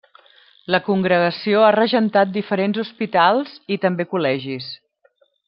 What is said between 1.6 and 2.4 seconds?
ha regentat